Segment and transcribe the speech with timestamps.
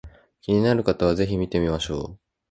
[0.41, 2.19] 気になる方は是非見てみましょう